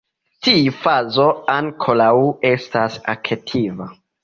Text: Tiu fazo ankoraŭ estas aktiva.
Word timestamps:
Tiu 0.45 0.71
fazo 0.85 1.25
ankoraŭ 1.57 2.15
estas 2.53 3.01
aktiva. 3.17 3.93